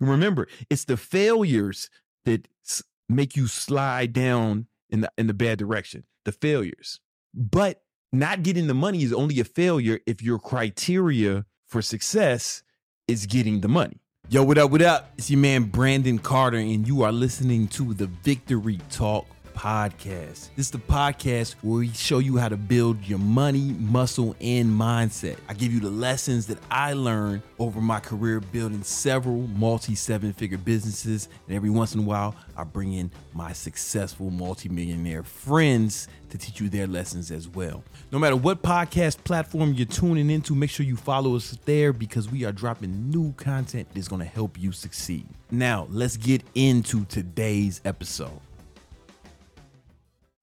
Remember, 0.00 0.48
it's 0.70 0.84
the 0.84 0.96
failures 0.96 1.90
that 2.24 2.48
make 3.08 3.36
you 3.36 3.46
slide 3.46 4.12
down 4.12 4.66
in 4.90 5.00
the 5.00 5.10
in 5.18 5.26
the 5.26 5.34
bad 5.34 5.58
direction. 5.58 6.04
The 6.24 6.32
failures. 6.32 7.00
But 7.34 7.82
not 8.12 8.42
getting 8.42 8.66
the 8.66 8.74
money 8.74 9.02
is 9.02 9.12
only 9.12 9.40
a 9.40 9.44
failure 9.44 10.00
if 10.06 10.22
your 10.22 10.38
criteria 10.38 11.44
for 11.66 11.82
success 11.82 12.62
is 13.06 13.26
getting 13.26 13.60
the 13.60 13.68
money. 13.68 14.00
Yo, 14.30 14.42
what 14.42 14.58
up, 14.58 14.70
what 14.70 14.82
up? 14.82 15.10
It's 15.16 15.30
your 15.30 15.40
man 15.40 15.64
Brandon 15.64 16.18
Carter, 16.18 16.58
and 16.58 16.86
you 16.86 17.02
are 17.02 17.12
listening 17.12 17.66
to 17.68 17.94
the 17.94 18.06
Victory 18.06 18.78
Talk 18.90 19.26
podcast. 19.58 20.50
This 20.54 20.66
is 20.66 20.70
the 20.70 20.78
podcast 20.78 21.56
where 21.62 21.80
we 21.80 21.88
show 21.88 22.20
you 22.20 22.36
how 22.36 22.48
to 22.48 22.56
build 22.56 23.04
your 23.04 23.18
money, 23.18 23.74
muscle, 23.80 24.36
and 24.40 24.68
mindset. 24.68 25.36
I 25.48 25.54
give 25.54 25.72
you 25.72 25.80
the 25.80 25.90
lessons 25.90 26.46
that 26.46 26.58
I 26.70 26.92
learned 26.92 27.42
over 27.58 27.80
my 27.80 27.98
career 27.98 28.38
building 28.38 28.84
several 28.84 29.48
multi 29.48 29.96
seven 29.96 30.32
figure 30.32 30.58
businesses. 30.58 31.28
And 31.48 31.56
every 31.56 31.70
once 31.70 31.92
in 31.92 32.00
a 32.00 32.04
while, 32.04 32.36
I 32.56 32.62
bring 32.62 32.92
in 32.92 33.10
my 33.34 33.52
successful 33.52 34.30
multimillionaire 34.30 35.24
friends 35.24 36.06
to 36.30 36.38
teach 36.38 36.60
you 36.60 36.68
their 36.68 36.86
lessons 36.86 37.32
as 37.32 37.48
well. 37.48 37.82
No 38.12 38.18
matter 38.20 38.36
what 38.36 38.62
podcast 38.62 39.24
platform 39.24 39.74
you're 39.74 39.86
tuning 39.86 40.30
into, 40.30 40.54
make 40.54 40.70
sure 40.70 40.86
you 40.86 40.96
follow 40.96 41.34
us 41.34 41.58
there 41.64 41.92
because 41.92 42.30
we 42.30 42.44
are 42.44 42.52
dropping 42.52 43.10
new 43.10 43.32
content 43.32 43.88
that's 43.92 44.06
going 44.06 44.22
to 44.22 44.28
help 44.28 44.56
you 44.56 44.70
succeed. 44.70 45.26
Now, 45.50 45.88
let's 45.90 46.16
get 46.16 46.42
into 46.54 47.06
today's 47.06 47.80
episode. 47.84 48.40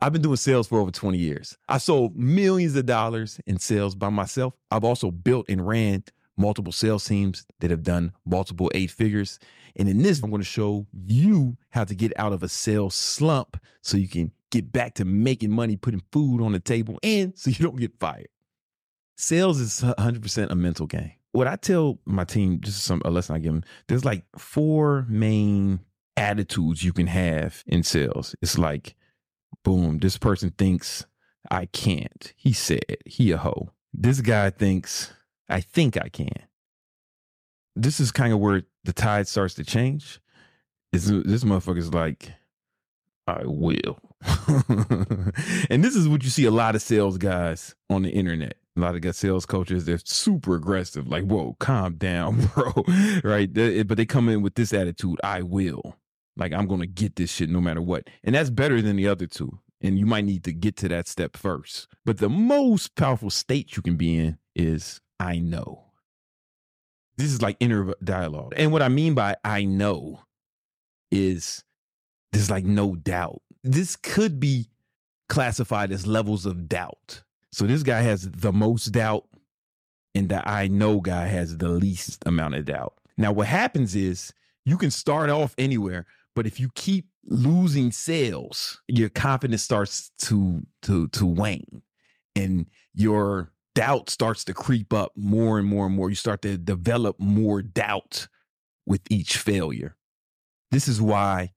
I've 0.06 0.14
been 0.14 0.22
doing 0.22 0.36
sales 0.36 0.68
for 0.68 0.80
over 0.80 0.92
20 0.92 1.18
years. 1.18 1.58
I 1.68 1.80
sold 1.80 2.16
millions 2.16 2.76
of 2.76 2.86
dollars 2.86 3.40
in 3.48 3.58
sales 3.58 3.96
by 3.96 4.10
myself. 4.10 4.54
I've 4.70 4.84
also 4.84 5.10
built 5.10 5.48
and 5.50 5.66
ran 5.66 6.04
multiple 6.38 6.72
sales 6.72 7.04
teams 7.06 7.44
that 7.60 7.72
have 7.72 7.82
done 7.82 8.12
multiple 8.24 8.70
eight 8.76 8.92
figures. 8.92 9.40
And 9.76 9.90
in 9.90 10.04
this, 10.04 10.22
I'm 10.22 10.30
going 10.30 10.44
to 10.44 10.46
show 10.46 10.86
you 10.94 11.58
how 11.72 11.86
to 11.86 11.96
get 11.96 12.14
out 12.20 12.34
of 12.34 12.44
a 12.44 12.50
sales 12.50 12.94
slump 12.94 13.60
so 13.82 13.98
you 13.98 14.08
can 14.08 14.32
get 14.52 14.72
back 14.72 14.94
to 14.96 15.06
making 15.06 15.50
money, 15.50 15.76
putting 15.76 16.04
food 16.12 16.40
on 16.40 16.52
the 16.52 16.60
table, 16.60 17.00
and 17.02 17.36
so 17.36 17.50
you 17.50 17.66
don't 17.66 17.80
get 17.80 18.00
fired. 18.00 18.28
Sales 19.18 19.60
is 19.60 19.82
100% 19.82 20.52
a 20.52 20.56
mental 20.56 20.86
game. 20.86 21.14
What 21.32 21.48
I 21.48 21.56
tell 21.56 21.98
my 22.06 22.26
team, 22.26 22.62
just 22.62 22.84
some 22.84 23.02
a 23.06 23.10
lesson 23.10 23.38
I 23.38 23.40
give 23.40 23.54
them, 23.54 23.64
there's 23.88 24.06
like 24.06 24.24
four 24.38 25.08
main 25.10 25.80
attitudes 26.16 26.84
you 26.84 26.94
can 26.94 27.08
have 27.08 27.64
in 27.66 27.82
sales. 27.82 28.36
It's 28.44 28.60
like, 28.60 28.96
boom, 29.66 29.98
this 29.98 30.18
person 30.18 30.52
thinks 30.52 31.06
I 31.52 31.66
can't. 31.66 32.34
He 32.38 32.54
said, 32.54 32.86
he 33.06 33.32
a 33.32 33.38
hoe. 33.38 33.72
This 33.94 34.22
guy 34.22 34.52
thinks 34.52 35.12
I 35.50 35.60
think 35.60 35.98
I 35.98 36.08
can. 36.08 36.48
This 37.76 38.00
is 38.00 38.12
kind 38.12 38.32
of 38.32 38.40
where 38.40 38.64
the 38.86 38.94
tide 38.94 39.28
starts 39.28 39.56
to 39.56 39.66
change. 39.66 40.22
Is 40.94 41.08
this 41.08 41.44
motherfucker's 41.44 41.94
like, 41.94 42.32
I 43.28 43.42
will. 43.44 44.00
and 45.70 45.84
this 45.84 45.96
is 45.96 46.08
what 46.08 46.24
you 46.24 46.30
see 46.30 46.46
a 46.46 46.52
lot 46.52 46.76
of 46.76 46.82
sales 46.82 47.18
guys 47.18 47.76
on 47.90 48.04
the 48.04 48.12
internet. 48.12 48.56
A 48.78 48.80
lot 48.80 48.96
of 48.96 49.16
sales 49.16 49.46
coaches, 49.46 49.86
they're 49.86 50.00
super 50.04 50.56
aggressive. 50.56 51.08
Like, 51.08 51.24
whoa, 51.24 51.56
calm 51.60 51.96
down, 51.96 52.46
bro. 52.56 52.72
right? 53.24 53.52
But 53.54 53.98
they 53.98 54.06
come 54.06 54.30
in 54.30 54.42
with 54.42 54.56
this 54.56 54.74
attitude, 54.74 55.20
I 55.24 55.42
will. 55.42 55.98
Like, 56.38 56.54
I'm 56.54 56.68
to 56.68 56.88
get 56.88 57.16
this 57.16 57.32
shit 57.32 57.50
no 57.50 57.62
matter 57.62 57.82
what. 57.82 58.10
And 58.24 58.36
that's 58.36 58.50
better 58.50 58.82
than 58.82 58.96
the 58.96 59.08
other 59.08 59.28
two. 59.28 59.60
And 59.82 59.98
you 60.00 60.06
might 60.06 60.26
need 60.26 60.44
to 60.46 60.54
get 60.54 60.76
to 60.78 60.88
that 60.90 61.08
step 61.08 61.38
first. 61.38 61.88
But 62.06 62.18
the 62.18 62.30
most 62.30 62.96
powerful 62.96 63.30
state 63.30 63.76
you 63.76 63.82
can 63.82 63.96
be 63.96 64.18
in 64.18 64.38
is, 64.56 65.02
I 65.20 65.40
know. 65.40 65.86
This 67.18 67.32
is 67.32 67.42
like 67.42 67.58
inner 67.60 67.94
dialogue. 68.04 68.54
And 68.58 68.72
what 68.72 68.82
I 68.82 68.90
mean 68.90 69.14
by 69.14 69.36
I 69.44 69.64
know 69.64 70.20
is 71.12 71.64
there's 72.32 72.52
like 72.52 72.66
no 72.66 72.96
doubt. 72.96 73.42
This 73.64 73.96
could 73.96 74.40
be 74.40 74.70
classified 75.30 75.92
as 75.92 76.06
levels 76.06 76.46
of 76.46 76.68
doubt. 76.68 77.24
So 77.52 77.66
this 77.66 77.84
guy 77.84 78.02
has 78.02 78.30
the 78.30 78.52
most 78.52 78.88
doubt, 78.88 79.26
and 80.14 80.28
the 80.28 80.48
I 80.48 80.68
know 80.68 81.00
guy 81.00 81.28
has 81.28 81.58
the 81.58 81.70
least 81.70 82.24
amount 82.26 82.56
of 82.56 82.66
doubt. 82.66 82.94
Now, 83.18 83.32
what 83.32 83.48
happens 83.48 83.96
is 83.96 84.34
you 84.66 84.78
can 84.78 84.92
start 84.92 85.30
off 85.30 85.56
anywhere, 85.58 86.06
but 86.36 86.46
if 86.46 86.60
you 86.60 86.70
keep 86.76 87.08
losing 87.26 87.92
sales, 87.92 88.82
your 88.88 89.10
confidence 89.10 89.64
starts 89.64 90.12
to 90.20 90.62
to 90.84 91.08
to 91.10 91.26
wane, 91.26 91.82
and 92.36 92.68
your 92.94 93.52
doubt 93.74 94.10
starts 94.10 94.44
to 94.46 94.54
creep 94.54 94.94
up 94.94 95.12
more 95.16 95.58
and 95.58 95.68
more 95.68 95.86
and 95.86 95.96
more. 95.96 96.10
You 96.10 96.16
start 96.16 96.42
to 96.44 96.58
develop 96.58 97.20
more 97.20 97.62
doubt 97.62 98.28
with 98.86 99.02
each 99.10 99.38
failure. 99.38 99.96
This 100.72 100.88
is 100.88 101.02
why 101.02 101.54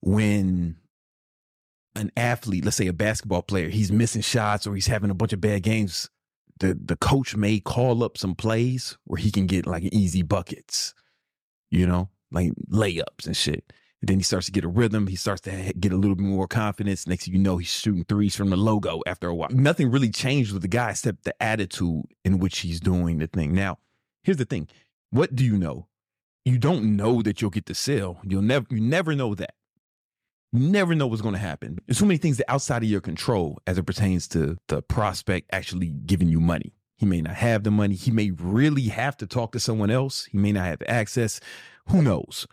when 0.00 0.76
an 1.96 2.10
athlete, 2.16 2.64
let's 2.64 2.76
say 2.76 2.86
a 2.86 2.92
basketball 2.92 3.42
player, 3.42 3.68
he's 3.68 3.92
missing 3.92 4.22
shots 4.22 4.66
or 4.66 4.74
he's 4.74 4.86
having 4.86 5.10
a 5.10 5.14
bunch 5.14 5.32
of 5.32 5.40
bad 5.40 5.62
games, 5.62 6.10
the 6.60 6.78
the 6.80 6.96
coach 6.96 7.36
may 7.36 7.60
call 7.60 8.04
up 8.04 8.18
some 8.18 8.34
plays 8.34 8.96
where 9.04 9.18
he 9.18 9.30
can 9.30 9.46
get 9.46 9.66
like 9.66 9.84
easy 9.84 10.22
buckets, 10.22 10.94
you 11.70 11.86
know, 11.86 12.10
like 12.30 12.52
layups 12.70 13.26
and 13.26 13.36
shit. 13.36 13.72
And 14.04 14.08
then 14.10 14.18
he 14.18 14.22
starts 14.22 14.44
to 14.44 14.52
get 14.52 14.64
a 14.64 14.68
rhythm. 14.68 15.06
He 15.06 15.16
starts 15.16 15.40
to 15.42 15.72
get 15.80 15.90
a 15.90 15.96
little 15.96 16.14
bit 16.14 16.26
more 16.26 16.46
confidence. 16.46 17.06
Next 17.06 17.24
thing 17.24 17.32
you 17.32 17.40
know, 17.40 17.56
he's 17.56 17.70
shooting 17.70 18.04
threes 18.04 18.36
from 18.36 18.50
the 18.50 18.56
logo 18.56 19.00
after 19.06 19.28
a 19.28 19.34
while. 19.34 19.48
Nothing 19.48 19.90
really 19.90 20.10
changed 20.10 20.52
with 20.52 20.60
the 20.60 20.68
guy 20.68 20.90
except 20.90 21.24
the 21.24 21.42
attitude 21.42 22.02
in 22.22 22.38
which 22.38 22.58
he's 22.58 22.80
doing 22.80 23.16
the 23.16 23.28
thing. 23.28 23.54
Now, 23.54 23.78
here's 24.22 24.36
the 24.36 24.44
thing. 24.44 24.68
What 25.08 25.34
do 25.34 25.42
you 25.42 25.56
know? 25.56 25.86
You 26.44 26.58
don't 26.58 26.98
know 26.98 27.22
that 27.22 27.40
you'll 27.40 27.50
get 27.50 27.64
the 27.64 27.74
sale. 27.74 28.20
You'll 28.24 28.42
never 28.42 28.66
you 28.68 28.78
never 28.78 29.14
know 29.14 29.34
that. 29.36 29.54
You 30.52 30.68
never 30.68 30.94
know 30.94 31.06
what's 31.06 31.22
going 31.22 31.32
to 31.32 31.40
happen. 31.40 31.78
There's 31.86 31.96
so 31.96 32.04
many 32.04 32.18
things 32.18 32.36
that 32.36 32.50
outside 32.50 32.82
of 32.82 32.90
your 32.90 33.00
control 33.00 33.58
as 33.66 33.78
it 33.78 33.86
pertains 33.86 34.28
to 34.28 34.58
the 34.68 34.82
prospect 34.82 35.48
actually 35.50 35.94
giving 36.04 36.28
you 36.28 36.40
money. 36.40 36.74
He 36.98 37.06
may 37.06 37.22
not 37.22 37.36
have 37.36 37.62
the 37.62 37.70
money. 37.70 37.94
He 37.94 38.10
may 38.10 38.32
really 38.32 38.88
have 38.88 39.16
to 39.16 39.26
talk 39.26 39.52
to 39.52 39.60
someone 39.60 39.90
else. 39.90 40.26
He 40.26 40.36
may 40.36 40.52
not 40.52 40.66
have 40.66 40.82
access. 40.86 41.40
Who 41.86 42.02
knows? 42.02 42.46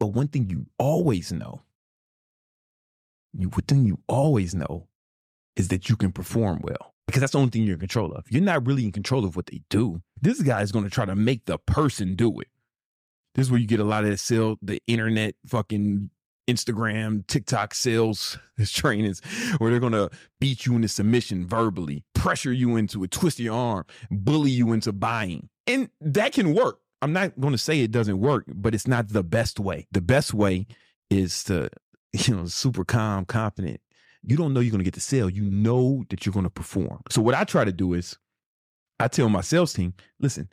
But 0.00 0.08
one 0.08 0.28
thing 0.28 0.50
you 0.50 0.66
always 0.78 1.32
know, 1.32 1.62
you 3.32 3.48
one 3.48 3.62
thing 3.62 3.86
you 3.86 3.98
always 4.08 4.54
know 4.54 4.88
is 5.56 5.68
that 5.68 5.88
you 5.88 5.96
can 5.96 6.12
perform 6.12 6.60
well. 6.62 6.94
Because 7.06 7.20
that's 7.20 7.32
the 7.32 7.38
only 7.38 7.50
thing 7.50 7.64
you're 7.64 7.74
in 7.74 7.80
control 7.80 8.12
of. 8.12 8.24
You're 8.30 8.42
not 8.42 8.66
really 8.66 8.84
in 8.84 8.92
control 8.92 9.24
of 9.26 9.36
what 9.36 9.46
they 9.46 9.60
do. 9.68 10.00
This 10.20 10.40
guy 10.40 10.62
is 10.62 10.72
going 10.72 10.84
to 10.84 10.90
try 10.90 11.04
to 11.04 11.14
make 11.14 11.44
the 11.44 11.58
person 11.58 12.16
do 12.16 12.40
it. 12.40 12.48
This 13.34 13.46
is 13.46 13.50
where 13.50 13.60
you 13.60 13.66
get 13.66 13.80
a 13.80 13.84
lot 13.84 14.04
of 14.04 14.10
that 14.10 14.18
sale, 14.18 14.56
the 14.62 14.80
internet 14.86 15.34
fucking 15.46 16.10
Instagram, 16.48 17.26
TikTok 17.26 17.74
sales 17.74 18.38
trainings 18.64 19.20
where 19.58 19.70
they're 19.70 19.80
gonna 19.80 20.10
beat 20.40 20.66
you 20.66 20.76
into 20.76 20.88
submission 20.88 21.46
verbally, 21.46 22.04
pressure 22.14 22.52
you 22.52 22.76
into 22.76 23.02
it, 23.04 23.10
twist 23.10 23.38
your 23.40 23.54
arm, 23.54 23.84
bully 24.10 24.50
you 24.50 24.72
into 24.72 24.92
buying. 24.92 25.48
And 25.66 25.88
that 26.00 26.32
can 26.32 26.54
work. 26.54 26.78
I'm 27.04 27.12
not 27.12 27.38
gonna 27.38 27.58
say 27.58 27.80
it 27.80 27.90
doesn't 27.90 28.18
work, 28.18 28.46
but 28.48 28.74
it's 28.74 28.88
not 28.88 29.08
the 29.08 29.22
best 29.22 29.60
way. 29.60 29.86
The 29.92 30.00
best 30.00 30.32
way 30.32 30.66
is 31.10 31.44
to, 31.44 31.68
you 32.14 32.34
know, 32.34 32.46
super 32.46 32.82
calm, 32.82 33.26
confident. 33.26 33.82
You 34.22 34.38
don't 34.38 34.54
know 34.54 34.60
you're 34.60 34.72
gonna 34.72 34.84
get 34.84 34.94
the 34.94 35.00
sale. 35.00 35.28
You 35.28 35.42
know 35.50 36.04
that 36.08 36.24
you're 36.24 36.32
gonna 36.32 36.48
perform. 36.48 37.02
So 37.10 37.20
what 37.20 37.34
I 37.34 37.44
try 37.44 37.66
to 37.66 37.72
do 37.72 37.92
is 37.92 38.16
I 38.98 39.08
tell 39.08 39.28
my 39.28 39.42
sales 39.42 39.74
team, 39.74 39.92
listen, 40.18 40.48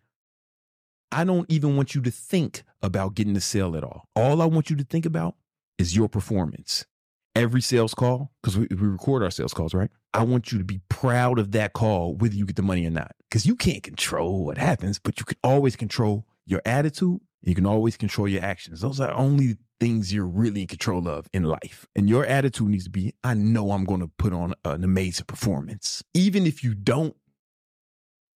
I 1.10 1.24
don't 1.24 1.50
even 1.50 1.78
want 1.78 1.96
you 1.96 2.02
to 2.02 2.12
think 2.12 2.64
about 2.82 3.16
getting 3.16 3.34
the 3.34 3.40
sale 3.40 3.78
at 3.78 3.86
all. 3.86 4.10
All 4.14 4.42
I 4.42 4.46
want 4.46 4.70
you 4.70 4.76
to 4.76 4.84
think 4.84 5.06
about 5.06 5.36
is 5.78 5.96
your 5.96 6.10
performance. 6.10 6.86
Every 7.34 7.62
sales 7.62 7.94
call, 7.94 8.34
because 8.44 8.58
we, 8.58 8.68
we 8.70 8.88
record 8.88 9.24
our 9.24 9.32
sales 9.32 9.54
calls, 9.54 9.74
right? 9.74 9.90
I 10.14 10.24
want 10.24 10.52
you 10.52 10.58
to 10.58 10.66
be 10.66 10.82
proud 10.90 11.40
of 11.40 11.54
that 11.54 11.72
call, 11.72 12.14
whether 12.16 12.36
you 12.36 12.46
get 12.46 12.58
the 12.58 12.62
money 12.62 12.86
or 12.86 12.90
not. 12.90 13.14
Because 13.30 13.46
you 13.46 13.56
can't 13.56 13.84
control 13.84 14.44
what 14.44 14.58
happens, 14.58 15.00
but 15.00 15.18
you 15.18 15.24
can 15.24 15.38
always 15.46 15.78
control 15.78 16.26
your 16.46 16.62
attitude. 16.66 17.20
You 17.42 17.56
can 17.56 17.66
always 17.66 17.98
control 17.98 18.28
your 18.28 18.44
actions. 18.44 18.82
Those 18.82 19.00
are 19.00 19.12
only 19.14 19.58
things 19.80 20.14
you're 20.14 20.28
really 20.28 20.62
in 20.62 20.68
control 20.68 21.08
of 21.08 21.28
in 21.34 21.44
life. 21.44 21.88
And 21.96 22.08
your 22.08 22.24
attitude 22.26 22.70
needs 22.70 22.84
to 22.84 22.92
be 22.92 23.14
I 23.24 23.34
know 23.34 23.72
I'm 23.72 23.84
going 23.84 24.02
to 24.02 24.12
put 24.20 24.32
on 24.32 24.54
an 24.64 24.84
amazing 24.84 25.26
performance. 25.26 26.04
Even 26.14 26.46
if 26.46 26.64
you 26.64 26.76
don't 26.76 27.16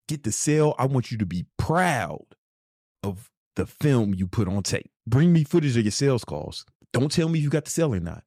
get 0.08 0.24
the 0.24 0.32
sale, 0.32 0.74
I 0.80 0.86
want 0.88 1.12
you 1.12 1.18
to 1.20 1.26
be 1.26 1.46
proud 1.58 2.26
of 3.04 3.30
the 3.56 3.66
film 3.66 4.14
you 4.16 4.28
put 4.28 4.48
on 4.48 4.64
tape. 4.64 4.90
Bring 5.06 5.32
me 5.32 5.44
footage 5.44 5.78
of 5.78 5.84
your 5.84 5.92
sales 5.92 6.26
calls. 6.26 6.66
Don't 6.94 7.12
tell 7.12 7.30
me 7.30 7.40
if 7.40 7.44
you 7.44 7.50
got 7.50 7.66
the 7.66 7.72
sale 7.72 7.94
or 7.94 8.00
not. 8.00 8.24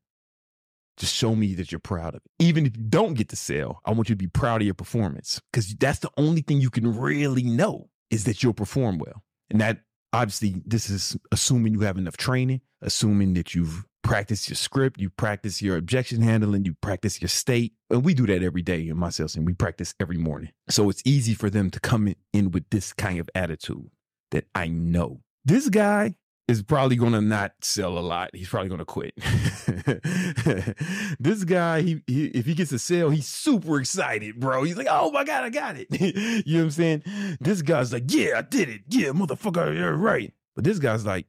Just 0.97 1.14
show 1.14 1.35
me 1.35 1.55
that 1.55 1.70
you're 1.70 1.79
proud 1.79 2.14
of 2.14 2.23
it. 2.25 2.44
Even 2.44 2.67
if 2.67 2.76
you 2.76 2.82
don't 2.85 3.14
get 3.14 3.29
the 3.29 3.37
sale, 3.37 3.81
I 3.85 3.93
want 3.93 4.08
you 4.08 4.14
to 4.14 4.19
be 4.19 4.26
proud 4.26 4.62
of 4.62 4.67
your 4.67 4.75
performance 4.75 5.41
because 5.52 5.75
that's 5.75 6.00
the 6.00 6.11
only 6.17 6.41
thing 6.41 6.61
you 6.61 6.70
can 6.70 6.97
really 6.97 7.44
know 7.44 7.88
is 8.11 8.25
that 8.25 8.43
you'll 8.43 8.55
perform 8.55 8.99
well. 8.99 9.23
And 9.50 9.61
that 9.61 9.81
obviously, 10.12 10.62
this 10.65 10.91
is 10.91 11.17
assuming 11.33 11.75
you 11.75 11.81
have 11.81 11.99
enough 11.99 12.17
training, 12.17 12.61
assuming 12.83 13.35
that 13.35 13.55
you've 13.55 13.85
practiced 14.03 14.49
your 14.49 14.56
script, 14.56 15.00
you 15.00 15.11
practice 15.11 15.61
your 15.61 15.77
objection 15.77 16.23
handling, 16.23 16.65
you 16.65 16.75
practice 16.81 17.21
your 17.21 17.29
state. 17.29 17.75
And 17.91 18.05
we 18.05 18.15
do 18.15 18.27
that 18.27 18.43
every 18.43 18.62
day 18.62 18.89
in 18.89 18.97
my 18.97 19.11
sales 19.11 19.35
team. 19.35 19.45
We 19.45 19.55
practice 19.55 19.95
every 20.00 20.17
morning. 20.17 20.50
So 20.69 20.89
it's 20.89 21.03
easy 21.05 21.35
for 21.35 21.50
them 21.50 21.71
to 21.71 21.81
come 21.81 22.15
in 22.33 22.50
with 22.50 22.65
this 22.71 22.93
kind 22.93 23.21
of 23.21 23.29
attitude 23.35 23.91
that 24.31 24.45
I 24.55 24.69
know. 24.69 25.21
This 25.45 25.69
guy 25.69 26.15
is 26.49 26.62
probably 26.62 26.97
going 26.97 27.12
to 27.12 27.21
not 27.21 27.53
sell 27.61 27.99
a 27.99 28.00
lot. 28.00 28.31
He's 28.35 28.49
probably 28.49 28.71
going 28.71 28.79
to 28.79 28.87
quit. 28.87 29.12
this 31.21 31.45
guy, 31.45 31.83
he, 31.83 32.03
he 32.06 32.27
if 32.29 32.47
he 32.47 32.55
gets 32.55 32.73
a 32.73 32.79
sale, 32.79 33.11
he's 33.11 33.29
super 33.29 33.79
excited, 33.79 34.41
bro. 34.41 34.65
He's 34.65 34.77
like, 34.77 34.89
"Oh 34.91 35.11
my 35.11 35.25
god, 35.25 35.45
I 35.45 35.50
got 35.50 35.77
it!" 35.79 35.89
you 36.47 36.55
know 36.55 36.61
what 36.61 36.65
I'm 36.65 36.71
saying? 36.71 37.03
This 37.41 37.62
guy's 37.62 37.93
like, 37.93 38.05
"Yeah, 38.09 38.39
I 38.39 38.43
did 38.43 38.71
it. 38.71 38.83
Yeah, 38.89 39.11
motherfucker, 39.11 39.77
you're 39.77 39.95
right." 39.95 40.33
But 40.56 40.65
this 40.65 40.79
guy's 40.79 41.05
like, 41.05 41.27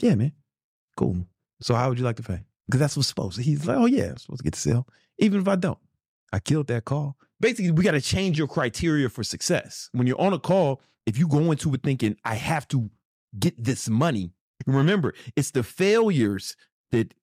"Yeah, 0.00 0.16
man, 0.16 0.32
cool. 0.96 1.16
So 1.60 1.74
how 1.74 1.88
would 1.88 1.98
you 1.98 2.04
like 2.04 2.16
to 2.16 2.22
pay?" 2.22 2.40
Because 2.66 2.80
that's 2.80 2.96
what's 2.96 3.08
supposed. 3.08 3.36
to. 3.36 3.42
He's 3.42 3.66
like, 3.66 3.78
"Oh 3.78 3.86
yeah, 3.86 4.10
I'm 4.10 4.18
supposed 4.18 4.40
to 4.40 4.44
get 4.44 4.54
the 4.54 4.60
sale, 4.60 4.88
even 5.18 5.40
if 5.40 5.48
I 5.48 5.56
don't." 5.56 5.78
I 6.32 6.40
killed 6.40 6.66
that 6.66 6.84
call. 6.84 7.16
Basically, 7.38 7.70
we 7.70 7.84
got 7.84 7.92
to 7.92 8.00
change 8.00 8.36
your 8.36 8.48
criteria 8.48 9.08
for 9.08 9.22
success. 9.22 9.88
When 9.92 10.06
you're 10.06 10.20
on 10.20 10.32
a 10.32 10.38
call, 10.38 10.82
if 11.06 11.18
you 11.18 11.28
go 11.28 11.52
into 11.52 11.72
it 11.74 11.82
thinking, 11.82 12.16
I 12.24 12.34
have 12.34 12.66
to 12.68 12.90
get 13.38 13.62
this 13.62 13.88
money, 13.88 14.32
remember, 14.66 15.14
it's 15.36 15.50
the 15.50 15.62
failures 15.62 16.56
that 16.92 17.14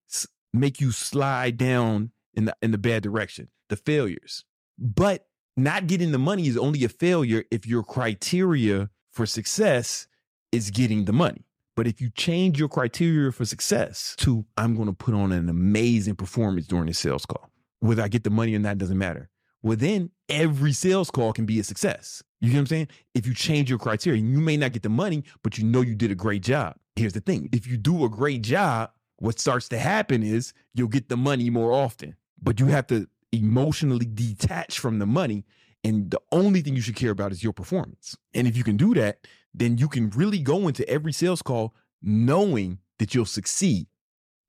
make 0.52 0.80
you 0.80 0.92
slide 0.92 1.56
down 1.56 2.12
in 2.34 2.46
the 2.46 2.56
in 2.62 2.70
the 2.70 2.78
bad 2.78 3.02
direction. 3.02 3.48
The 3.68 3.76
failures. 3.76 4.44
But 4.78 5.26
not 5.56 5.86
getting 5.86 6.12
the 6.12 6.18
money 6.18 6.48
is 6.48 6.56
only 6.56 6.84
a 6.84 6.88
failure 6.88 7.44
if 7.50 7.66
your 7.66 7.82
criteria 7.82 8.90
for 9.12 9.26
success 9.26 10.08
is 10.50 10.70
getting 10.70 11.04
the 11.04 11.12
money. 11.12 11.46
But 11.76 11.86
if 11.86 12.00
you 12.00 12.10
change 12.10 12.58
your 12.58 12.68
criteria 12.68 13.32
for 13.32 13.44
success 13.44 14.14
to 14.18 14.44
I'm 14.56 14.76
going 14.76 14.88
to 14.88 14.94
put 14.94 15.14
on 15.14 15.32
an 15.32 15.48
amazing 15.48 16.16
performance 16.16 16.66
during 16.66 16.86
the 16.86 16.94
sales 16.94 17.26
call, 17.26 17.50
whether 17.80 18.02
I 18.02 18.08
get 18.08 18.24
the 18.24 18.30
money 18.30 18.54
or 18.54 18.58
not 18.58 18.78
doesn't 18.78 18.98
matter. 18.98 19.30
Well, 19.62 19.76
then 19.76 20.10
every 20.28 20.72
sales 20.72 21.10
call 21.10 21.32
can 21.32 21.46
be 21.46 21.58
a 21.58 21.64
success. 21.64 22.22
You 22.40 22.50
know 22.50 22.56
what 22.56 22.60
I'm 22.60 22.66
saying? 22.66 22.88
If 23.14 23.26
you 23.26 23.34
change 23.34 23.70
your 23.70 23.78
criteria, 23.78 24.20
you 24.20 24.40
may 24.40 24.56
not 24.56 24.72
get 24.72 24.82
the 24.82 24.90
money, 24.90 25.24
but 25.42 25.56
you 25.56 25.64
know 25.64 25.80
you 25.80 25.94
did 25.94 26.10
a 26.10 26.14
great 26.14 26.42
job. 26.42 26.76
Here's 26.96 27.12
the 27.12 27.20
thing 27.20 27.48
if 27.52 27.66
you 27.66 27.76
do 27.76 28.04
a 28.04 28.08
great 28.08 28.42
job, 28.42 28.90
what 29.16 29.40
starts 29.40 29.68
to 29.70 29.78
happen 29.78 30.22
is 30.22 30.52
you'll 30.74 30.88
get 30.88 31.08
the 31.08 31.16
money 31.16 31.50
more 31.50 31.72
often, 31.72 32.16
but 32.40 32.60
you 32.60 32.66
have 32.66 32.86
to 32.88 33.08
emotionally 33.32 34.06
detach 34.06 34.78
from 34.78 34.98
the 34.98 35.06
money. 35.06 35.44
And 35.82 36.10
the 36.10 36.20
only 36.32 36.62
thing 36.62 36.74
you 36.74 36.80
should 36.80 36.96
care 36.96 37.10
about 37.10 37.30
is 37.30 37.44
your 37.44 37.52
performance. 37.52 38.16
And 38.32 38.46
if 38.46 38.56
you 38.56 38.64
can 38.64 38.78
do 38.78 38.94
that, 38.94 39.26
then 39.52 39.76
you 39.76 39.88
can 39.88 40.08
really 40.10 40.38
go 40.38 40.66
into 40.66 40.88
every 40.88 41.12
sales 41.12 41.42
call 41.42 41.74
knowing 42.00 42.78
that 42.98 43.14
you'll 43.14 43.26
succeed 43.26 43.86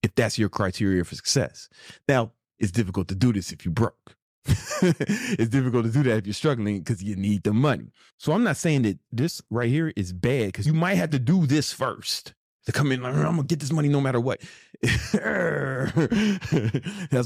if 0.02 0.16
that's 0.16 0.38
your 0.38 0.50
criteria 0.50 1.04
for 1.04 1.16
success. 1.16 1.68
Now, 2.08 2.32
it's 2.60 2.72
difficult 2.72 3.08
to 3.10 3.16
do 3.16 3.34
this 3.34 3.52
if 3.52 3.66
you 3.66 3.72
broke. 3.72 4.16
it's 4.82 5.50
difficult 5.50 5.86
to 5.86 5.92
do 5.92 6.04
that 6.04 6.18
if 6.18 6.28
you're 6.28 6.34
struggling 6.34 6.80
because 6.80 7.02
you 7.02 7.16
need 7.16 7.44
the 7.44 7.54
money. 7.54 7.92
So 8.18 8.32
I'm 8.32 8.44
not 8.44 8.58
saying 8.58 8.84
that 8.84 9.00
this 9.12 9.42
right 9.50 9.70
here 9.70 9.92
is 9.96 10.14
bad 10.14 10.48
because 10.48 10.68
you 10.68 10.74
might 10.74 10.96
have 10.96 11.10
to 11.12 11.20
do 11.20 11.48
this 11.48 11.74
first 11.74 12.34
to 12.66 12.72
come 12.72 12.92
in 12.92 13.02
like, 13.02 13.16
I'm 13.16 13.24
gonna 13.24 13.44
get 13.44 13.60
this 13.60 13.72
money 13.72 13.90
no 13.90 14.02
matter 14.02 14.20
what. 14.20 14.42
That's 15.14 15.96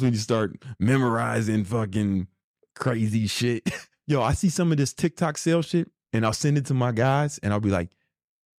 when 0.01 0.13
you 0.13 0.19
start 0.19 0.61
memorizing 0.79 1.65
fucking 1.65 2.27
crazy 2.75 3.27
shit. 3.27 3.69
Yo, 4.07 4.21
I 4.21 4.33
see 4.33 4.49
some 4.49 4.71
of 4.71 4.77
this 4.77 4.93
TikTok 4.93 5.37
sales 5.37 5.65
shit 5.65 5.89
and 6.13 6.25
I'll 6.25 6.33
send 6.33 6.57
it 6.57 6.65
to 6.67 6.73
my 6.73 6.91
guys 6.91 7.39
and 7.43 7.53
I'll 7.53 7.59
be 7.59 7.69
like, 7.69 7.89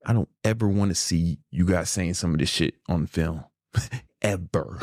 I 0.07 0.12
don't 0.12 0.29
ever 0.45 0.69
want 0.69 0.91
to 0.91 0.95
see 0.95 1.39
you 1.51 1.67
guys 1.67 1.91
saying 1.91 2.15
some 2.15 2.33
of 2.33 2.39
this 2.39 2.51
shit 2.51 2.75
on 2.89 3.07
film. 3.07 3.45
ever. 4.23 4.79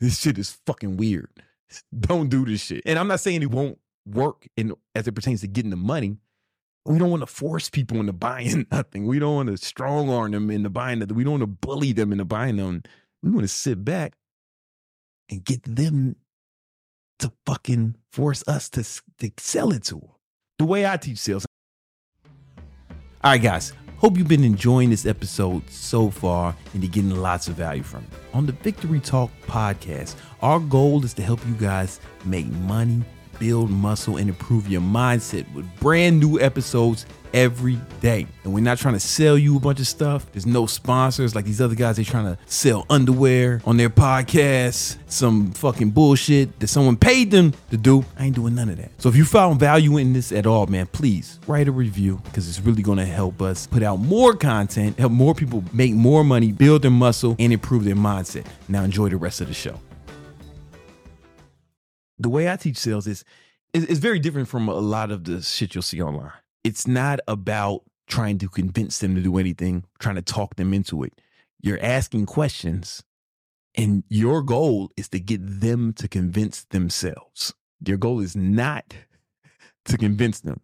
this 0.00 0.20
shit 0.20 0.38
is 0.38 0.58
fucking 0.66 0.96
weird. 0.96 1.30
Don't 2.00 2.28
do 2.28 2.44
this 2.44 2.62
shit. 2.62 2.82
And 2.86 2.98
I'm 2.98 3.08
not 3.08 3.20
saying 3.20 3.42
it 3.42 3.50
won't 3.50 3.78
work 4.06 4.46
in 4.56 4.74
as 4.94 5.06
it 5.06 5.12
pertains 5.12 5.40
to 5.42 5.46
getting 5.46 5.70
the 5.70 5.76
money. 5.76 6.16
We 6.84 6.98
don't 6.98 7.10
want 7.10 7.20
to 7.20 7.26
force 7.26 7.68
people 7.68 8.00
into 8.00 8.14
buying 8.14 8.66
nothing. 8.72 9.06
We 9.06 9.18
don't 9.18 9.34
want 9.34 9.48
to 9.50 9.58
strong 9.58 10.08
arm 10.08 10.30
them 10.30 10.50
into 10.50 10.70
buying 10.70 11.00
nothing. 11.00 11.16
We 11.16 11.24
don't 11.24 11.40
want 11.40 11.42
to 11.42 11.46
bully 11.46 11.92
them 11.92 12.12
into 12.12 12.24
buying 12.24 12.56
them. 12.56 12.82
We 13.22 13.30
want 13.30 13.44
to 13.44 13.48
sit 13.48 13.84
back 13.84 14.14
and 15.28 15.44
get 15.44 15.62
them 15.64 16.16
to 17.18 17.32
fucking 17.44 17.96
force 18.12 18.42
us 18.46 18.70
to, 18.70 18.84
to 19.18 19.32
sell 19.36 19.72
it 19.72 19.84
to 19.84 19.96
them. 19.96 20.08
The 20.58 20.64
way 20.64 20.86
I 20.86 20.96
teach 20.96 21.18
sales. 21.18 21.44
All 23.22 23.32
right, 23.32 23.42
guys. 23.42 23.72
Hope 23.98 24.16
you've 24.16 24.28
been 24.28 24.44
enjoying 24.44 24.90
this 24.90 25.06
episode 25.06 25.68
so 25.68 26.08
far 26.08 26.54
and 26.72 26.84
you're 26.84 26.92
getting 26.92 27.16
lots 27.16 27.48
of 27.48 27.56
value 27.56 27.82
from 27.82 28.04
it. 28.04 28.10
On 28.32 28.46
the 28.46 28.52
Victory 28.52 29.00
Talk 29.00 29.28
podcast, 29.48 30.14
our 30.40 30.60
goal 30.60 31.04
is 31.04 31.12
to 31.14 31.22
help 31.24 31.44
you 31.44 31.54
guys 31.54 31.98
make 32.24 32.46
money 32.46 33.02
build 33.38 33.70
muscle 33.70 34.16
and 34.16 34.28
improve 34.28 34.68
your 34.68 34.80
mindset 34.80 35.52
with 35.54 35.66
brand 35.80 36.20
new 36.20 36.40
episodes 36.40 37.06
every 37.32 37.78
day. 38.00 38.26
And 38.44 38.52
we're 38.52 38.64
not 38.64 38.78
trying 38.78 38.94
to 38.94 39.00
sell 39.00 39.36
you 39.36 39.56
a 39.56 39.60
bunch 39.60 39.80
of 39.80 39.86
stuff. 39.86 40.30
There's 40.32 40.46
no 40.46 40.66
sponsors 40.66 41.34
like 41.34 41.44
these 41.44 41.60
other 41.60 41.74
guys. 41.74 41.96
They're 41.96 42.04
trying 42.04 42.24
to 42.24 42.38
sell 42.46 42.86
underwear 42.88 43.60
on 43.64 43.76
their 43.76 43.90
podcast, 43.90 44.96
some 45.06 45.52
fucking 45.52 45.90
bullshit 45.90 46.58
that 46.60 46.68
someone 46.68 46.96
paid 46.96 47.30
them 47.30 47.54
to 47.70 47.76
do. 47.76 48.04
I 48.18 48.26
ain't 48.26 48.34
doing 48.34 48.54
none 48.54 48.68
of 48.68 48.76
that. 48.78 48.90
So 48.98 49.08
if 49.08 49.16
you 49.16 49.24
found 49.24 49.60
value 49.60 49.96
in 49.98 50.12
this 50.12 50.32
at 50.32 50.46
all, 50.46 50.66
man, 50.66 50.86
please 50.86 51.38
write 51.46 51.68
a 51.68 51.72
review 51.72 52.20
because 52.24 52.48
it's 52.48 52.60
really 52.60 52.82
going 52.82 52.98
to 52.98 53.06
help 53.06 53.42
us 53.42 53.66
put 53.66 53.82
out 53.82 53.96
more 53.96 54.34
content, 54.34 54.98
help 54.98 55.12
more 55.12 55.34
people 55.34 55.62
make 55.72 55.94
more 55.94 56.24
money, 56.24 56.52
build 56.52 56.82
their 56.82 56.90
muscle, 56.90 57.36
and 57.38 57.52
improve 57.52 57.84
their 57.84 57.94
mindset. 57.94 58.46
Now 58.68 58.84
enjoy 58.84 59.08
the 59.08 59.16
rest 59.16 59.40
of 59.40 59.48
the 59.48 59.54
show 59.54 59.78
the 62.18 62.28
way 62.28 62.50
I 62.50 62.56
teach 62.56 62.76
sales 62.76 63.06
is, 63.06 63.24
is, 63.72 63.84
is 63.86 63.98
very 63.98 64.18
different 64.18 64.48
from 64.48 64.68
a 64.68 64.74
lot 64.74 65.10
of 65.10 65.24
the 65.24 65.42
shit 65.42 65.74
you'll 65.74 65.82
see 65.82 66.02
online. 66.02 66.32
It's 66.64 66.86
not 66.86 67.20
about 67.28 67.82
trying 68.06 68.38
to 68.38 68.48
convince 68.48 68.98
them 68.98 69.14
to 69.14 69.20
do 69.20 69.38
anything, 69.38 69.84
trying 69.98 70.16
to 70.16 70.22
talk 70.22 70.56
them 70.56 70.72
into 70.72 71.02
it. 71.02 71.20
You're 71.60 71.82
asking 71.82 72.26
questions, 72.26 73.02
and 73.74 74.04
your 74.08 74.42
goal 74.42 74.90
is 74.96 75.08
to 75.10 75.20
get 75.20 75.40
them 75.42 75.92
to 75.94 76.08
convince 76.08 76.64
themselves. 76.64 77.54
Your 77.84 77.96
goal 77.96 78.20
is 78.20 78.34
not 78.34 78.94
to 79.84 79.96
convince 79.96 80.40
them 80.40 80.60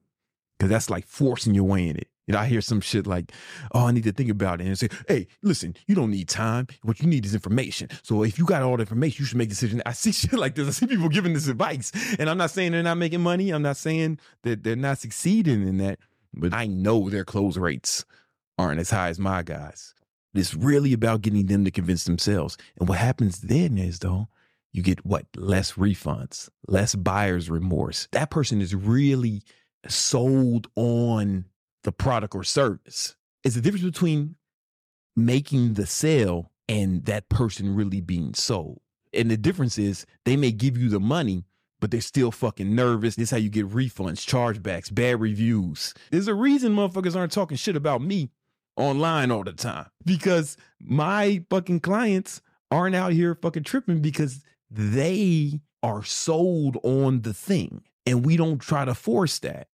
because 0.58 0.70
that's 0.70 0.90
like 0.90 1.06
forcing 1.06 1.54
your 1.54 1.64
way 1.64 1.88
in 1.88 1.96
it. 1.96 2.08
You 2.26 2.32
know, 2.32 2.38
I 2.38 2.46
hear 2.46 2.60
some 2.60 2.80
shit 2.80 3.06
like, 3.06 3.32
oh, 3.72 3.86
I 3.86 3.92
need 3.92 4.04
to 4.04 4.12
think 4.12 4.30
about 4.30 4.60
it 4.60 4.66
and 4.66 4.78
say, 4.78 4.88
hey, 5.08 5.26
listen, 5.42 5.76
you 5.86 5.94
don't 5.94 6.10
need 6.10 6.28
time. 6.28 6.66
What 6.82 7.00
you 7.00 7.06
need 7.06 7.26
is 7.26 7.34
information. 7.34 7.88
So 8.02 8.22
if 8.22 8.38
you 8.38 8.46
got 8.46 8.62
all 8.62 8.76
the 8.76 8.82
information, 8.82 9.22
you 9.22 9.26
should 9.26 9.36
make 9.36 9.48
a 9.48 9.50
decision. 9.50 9.82
I 9.84 9.92
see 9.92 10.12
shit 10.12 10.32
like 10.32 10.54
this. 10.54 10.68
I 10.68 10.70
see 10.70 10.86
people 10.86 11.08
giving 11.08 11.34
this 11.34 11.48
advice. 11.48 11.92
And 12.18 12.30
I'm 12.30 12.38
not 12.38 12.50
saying 12.50 12.72
they're 12.72 12.82
not 12.82 12.96
making 12.96 13.20
money. 13.20 13.50
I'm 13.50 13.62
not 13.62 13.76
saying 13.76 14.18
that 14.42 14.62
they're 14.62 14.76
not 14.76 14.98
succeeding 14.98 15.66
in 15.66 15.78
that, 15.78 15.98
but 16.32 16.54
I 16.54 16.66
know 16.66 17.10
their 17.10 17.24
close 17.24 17.56
rates 17.56 18.04
aren't 18.58 18.80
as 18.80 18.90
high 18.90 19.08
as 19.08 19.18
my 19.18 19.42
guys. 19.42 19.94
It's 20.34 20.54
really 20.54 20.92
about 20.92 21.22
getting 21.22 21.46
them 21.46 21.64
to 21.64 21.70
convince 21.70 22.04
themselves. 22.04 22.56
And 22.78 22.88
what 22.88 22.98
happens 22.98 23.40
then 23.40 23.78
is 23.78 24.00
though, 24.00 24.28
you 24.72 24.82
get 24.82 25.06
what? 25.06 25.26
Less 25.36 25.74
refunds, 25.74 26.48
less 26.66 26.96
buyer's 26.96 27.48
remorse. 27.48 28.08
That 28.10 28.30
person 28.30 28.60
is 28.60 28.74
really 28.74 29.42
sold 29.86 30.66
on 30.74 31.44
the 31.84 31.92
product 31.92 32.34
or 32.34 32.44
service. 32.44 33.16
It's 33.44 33.54
the 33.54 33.60
difference 33.60 33.84
between 33.84 34.36
making 35.14 35.74
the 35.74 35.86
sale 35.86 36.50
and 36.68 37.04
that 37.04 37.28
person 37.28 37.74
really 37.74 38.00
being 38.00 38.34
sold. 38.34 38.80
And 39.12 39.30
the 39.30 39.36
difference 39.36 39.78
is 39.78 40.06
they 40.24 40.36
may 40.36 40.50
give 40.50 40.76
you 40.76 40.88
the 40.88 40.98
money, 40.98 41.44
but 41.80 41.90
they're 41.90 42.00
still 42.00 42.32
fucking 42.32 42.74
nervous. 42.74 43.14
This 43.14 43.24
is 43.24 43.30
how 43.30 43.36
you 43.36 43.50
get 43.50 43.70
refunds, 43.70 44.26
chargebacks, 44.26 44.92
bad 44.92 45.20
reviews. 45.20 45.94
There's 46.10 46.26
a 46.26 46.34
reason 46.34 46.74
motherfuckers 46.74 47.14
aren't 47.14 47.32
talking 47.32 47.56
shit 47.56 47.76
about 47.76 48.02
me 48.02 48.30
online 48.76 49.30
all 49.30 49.44
the 49.44 49.52
time 49.52 49.86
because 50.04 50.56
my 50.80 51.44
fucking 51.48 51.80
clients 51.80 52.40
aren't 52.70 52.96
out 52.96 53.12
here 53.12 53.36
fucking 53.40 53.62
tripping 53.62 54.00
because 54.00 54.42
they 54.70 55.60
are 55.82 56.02
sold 56.02 56.78
on 56.82 57.20
the 57.20 57.34
thing. 57.34 57.82
And 58.06 58.26
we 58.26 58.36
don't 58.36 58.58
try 58.58 58.84
to 58.84 58.94
force 58.94 59.38
that 59.40 59.68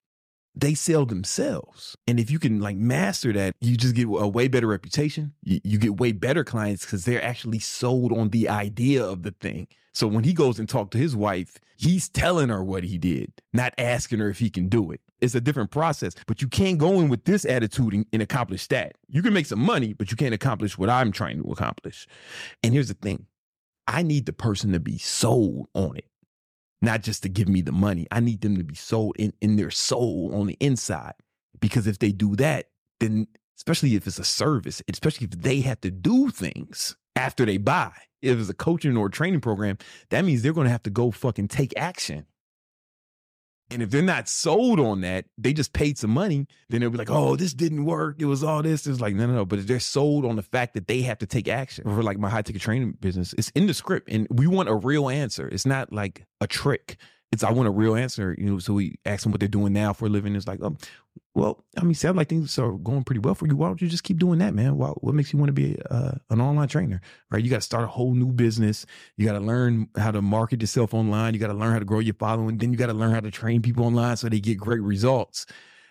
they 0.55 0.75
sell 0.75 1.07
themselves. 1.07 1.97
And 2.07 2.19
if 2.19 2.31
you 2.31 2.39
can 2.39 2.61
like 2.61 2.77
master 2.77 3.33
that, 3.33 3.55
you 3.61 3.77
just 3.77 3.95
get 3.95 4.05
a 4.05 4.29
way 4.29 4.49
better 4.49 4.67
reputation. 4.67 5.33
You, 5.43 5.61
you 5.65 5.79
get 5.79 5.99
way 5.99 6.13
better 6.13 6.45
clients 6.45 6.85
because 6.85 7.05
they're 7.05 7.25
actually 7.25 7.61
sold 7.61 8.13
on 8.13 8.31
the 8.31 8.49
idea 8.49 9.05
of 9.05 9.23
the 9.23 9.35
thing. 9.41 9.69
So 9.93 10.07
when 10.07 10.25
he 10.25 10.33
goes 10.33 10.59
and 10.59 10.69
talk 10.69 10.91
to 10.93 10.99
his 10.99 11.17
wife, 11.17 11.59
he's 11.77 12.09
telling 12.09 12.49
her 12.49 12.63
what 12.63 12.85
he 12.85 12.99
did, 12.99 13.33
not 13.53 13.75
asking 13.77 14.21
her 14.21 14.29
if 14.29 14.39
he 14.39 14.51
can 14.51 14.69
do 14.69 14.93
it. 14.93 15.01
It's 15.21 15.35
a 15.35 15.41
different 15.41 15.71
process, 15.71 16.15
but 16.27 16.41
you 16.41 16.49
can't 16.49 16.79
go 16.79 17.01
in 17.01 17.09
with 17.09 17.25
this 17.25 17.45
attitude 17.45 17.93
and, 17.93 18.07
and 18.13 18.23
accomplish 18.23 18.67
that. 18.69 18.97
You 19.09 19.23
can 19.23 19.33
make 19.33 19.47
some 19.47 19.61
money, 19.61 19.93
but 19.93 20.11
you 20.11 20.17
can't 20.17 20.35
accomplish 20.35 20.79
what 20.79 20.89
I'm 20.89 21.13
trying 21.13 21.43
to 21.43 21.51
accomplish. 21.51 22.07
And 22.63 22.73
here's 22.73 22.89
the 22.89 22.95
thing 22.95 23.27
I 23.87 24.03
need 24.03 24.27
the 24.27 24.33
person 24.33 24.73
to 24.73 24.81
be 24.81 24.99
sold 24.99 25.67
on 25.75 25.97
it 25.97 26.07
not 26.83 27.03
just 27.03 27.23
to 27.23 27.29
give 27.29 27.49
me 27.49 27.61
the 27.61 27.73
money. 27.73 28.07
I 28.11 28.21
need 28.21 28.41
them 28.41 28.57
to 28.57 28.65
be 28.65 28.75
sold 28.75 29.17
in, 29.19 29.33
in 29.41 29.57
their 29.57 29.71
soul 29.71 30.31
on 30.35 30.47
the 30.47 30.57
inside. 30.61 31.15
Because 31.61 31.87
if 31.87 31.99
they 31.99 32.13
do 32.13 32.37
that, 32.37 32.71
then 33.01 33.27
especially 33.57 33.95
if 33.95 34.07
it's 34.07 34.19
a 34.19 34.25
service, 34.25 34.83
especially 34.91 35.27
if 35.27 35.43
they 35.43 35.61
have 35.61 35.81
to 35.83 35.91
do 35.91 36.31
things 36.31 36.97
after 37.17 37.45
they 37.45 37.59
buy, 37.59 37.93
if 38.23 38.39
it's 38.39 38.49
a 38.49 38.55
coaching 38.55 38.97
or 38.97 39.07
a 39.07 39.11
training 39.11 39.41
program, 39.41 39.77
that 40.09 40.25
means 40.25 40.43
they're 40.43 40.55
going 40.55 40.67
to 40.67 40.71
have 40.71 40.83
to 40.85 40.91
go 40.91 41.11
fucking 41.11 41.49
take 41.49 41.75
action. 41.77 42.27
And 43.71 43.83
if 43.83 43.91
they're 43.91 44.03
not 44.03 44.29
sold 44.29 44.81
on 44.81 45.01
that, 45.03 45.27
they 45.39 45.53
just 45.53 45.73
paid 45.73 45.97
some 45.97 46.11
money, 46.11 46.47
then 46.69 46.81
they'll 46.81 46.91
be 46.91 46.99
like, 46.99 47.11
oh, 47.11 47.37
this 47.37 47.55
didn't 47.55 47.85
work. 47.85 48.17
It 48.19 48.25
was 48.25 48.43
all 48.43 48.63
this. 48.63 48.87
It's 48.87 49.01
like, 49.01 49.15
no, 49.15 49.27
no, 49.27 49.35
no. 49.35 49.45
But 49.45 49.61
if 49.61 49.67
they're 49.67 49.79
sold 49.79 50.25
on 50.25 50.37
the 50.37 50.43
fact 50.43 50.75
that 50.75 50.89
they 50.89 51.03
have 51.03 51.19
to 51.19 51.27
take 51.27 51.47
action 51.47 51.85
for 51.85 52.03
like 52.03 52.19
my 52.19 52.29
high 52.29 52.43
ticket 52.43 52.63
training 52.63 52.97
business, 53.01 53.33
it's 53.39 53.51
in 53.51 53.67
the 53.67 53.75
script. 53.75 54.09
And 54.11 54.27
we 54.31 54.47
want 54.47 54.69
a 54.69 54.75
real 54.75 55.09
answer. 55.09 55.47
It's 55.49 55.67
not 55.67 55.93
like 55.93 56.25
a 56.41 56.47
trick. 56.47 56.97
It's 57.33 57.45
I 57.45 57.53
want 57.53 57.69
a 57.69 57.73
real 57.73 57.95
answer. 57.95 58.35
You 58.37 58.47
know, 58.47 58.59
so 58.59 58.75
we 58.75 58.99
ask 59.07 59.23
them 59.23 59.31
what 59.31 59.39
they're 59.41 59.49
doing 59.49 59.73
now 59.73 59.93
for 59.93 60.07
a 60.07 60.09
living. 60.09 60.35
It's 60.35 60.49
like, 60.49 60.61
um, 60.63 60.79
well, 61.35 61.65
I 61.79 61.85
mean, 61.85 61.95
sound 61.95 62.17
like 62.17 62.29
things 62.29 62.59
are 62.59 62.73
going 62.73 63.05
pretty 63.05 63.21
well 63.21 63.37
for 63.37 63.47
you. 63.47 63.57
Why 63.57 63.69
don't 63.69 63.81
you 63.81 63.89
just 63.89 64.03
keep 64.03 64.19
doing 64.19 64.41
that, 64.41 64.53
man? 64.53 64.77
Why, 64.77 64.89
what 64.89 65.15
makes 65.15 65.33
you 65.33 65.39
want 65.39 65.49
to 65.49 65.53
be 65.53 65.79
uh, 65.91 66.13
an 66.31 66.41
online 66.41 66.67
trainer, 66.67 67.01
right? 67.31 67.43
You 67.43 67.49
got 67.49 67.57
to 67.57 67.63
start 67.63 67.85
a 67.85 67.89
whole 67.89 68.15
new 68.15 68.33
business. 68.33 68.85
You 69.17 69.27
got 69.27 69.35
to 69.35 69.41
learn 69.41 69.89
how 69.97 70.11
to 70.11 70.21
market 70.23 70.61
yourself 70.61 70.93
online. 70.93 71.35
You 71.35 71.41
got 71.41 71.49
to 71.49 71.55
learn 71.55 71.73
how 71.73 71.79
to 71.79 71.85
grow 71.85 72.01
your 72.01 72.15
following. 72.15 72.59
Then 72.59 72.73
you 72.73 72.79
got 72.79 72.87
to 72.87 72.95
learn 72.95 73.13
how 73.13 73.21
to 73.21 73.31
train 73.31 73.63
people 73.63 73.85
online 73.85 74.17
so 74.17 74.29
they 74.29 74.41
get 74.41 74.59
great 74.59 74.83
results. 74.83 75.47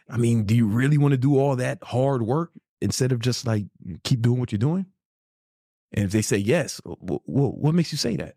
I 0.10 0.17
mean, 0.17 0.43
do 0.43 0.55
you 0.55 0.67
really 0.67 0.98
want 0.98 1.13
to 1.13 1.17
do 1.17 1.39
all 1.39 1.55
that 1.55 1.81
hard 1.84 2.22
work 2.22 2.51
instead 2.81 3.13
of 3.13 3.19
just 3.19 3.48
like 3.48 3.65
keep 4.03 4.22
doing 4.22 4.39
what 4.39 4.51
you're 4.51 4.60
doing? 4.60 4.88
And 5.93 6.05
if 6.05 6.12
they 6.12 6.22
say 6.22 6.38
yes, 6.38 6.81
well, 6.86 7.22
what 7.25 7.74
makes 7.74 7.91
you 7.91 7.98
say 7.98 8.17
that? 8.17 8.36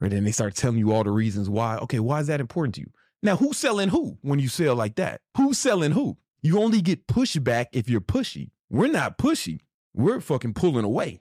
Right. 0.00 0.12
And 0.12 0.26
they 0.26 0.32
start 0.32 0.54
telling 0.54 0.78
you 0.78 0.92
all 0.92 1.04
the 1.04 1.10
reasons 1.10 1.50
why. 1.50 1.76
Okay, 1.78 1.98
why 1.98 2.20
is 2.20 2.28
that 2.28 2.40
important 2.40 2.76
to 2.76 2.82
you? 2.82 2.90
Now, 3.22 3.36
who's 3.36 3.58
selling 3.58 3.88
who 3.88 4.18
when 4.22 4.38
you 4.38 4.48
sell 4.48 4.76
like 4.76 4.94
that? 4.96 5.20
Who's 5.36 5.58
selling 5.58 5.92
who? 5.92 6.18
You 6.40 6.60
only 6.60 6.80
get 6.80 7.08
pushback 7.08 7.66
if 7.72 7.88
you're 7.88 8.00
pushy. 8.00 8.50
We're 8.70 8.92
not 8.92 9.18
pushy. 9.18 9.60
We're 9.94 10.20
fucking 10.20 10.54
pulling 10.54 10.84
away. 10.84 11.20